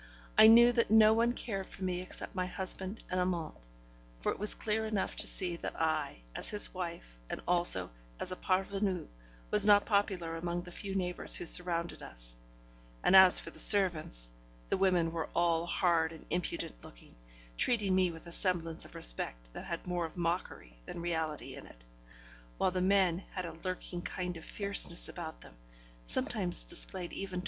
[0.35, 3.59] I knew that no one cared for me except my husband and Amante;
[4.19, 8.31] for it was clear enough to see that I, as his wife, and also as
[8.31, 9.05] a parvenue,
[9.51, 12.35] was not popular among the few neighbours who surrounded us;
[13.03, 14.31] and as for the servants;
[14.69, 17.13] the women were all hard and impudent looking,
[17.55, 21.67] treating me with a semblance of respect that had more of mockery than reality in
[21.67, 21.83] it;
[22.57, 25.53] while the men had a lurking kind of fierceness about them,
[26.05, 27.39] sometimes displayed even to M.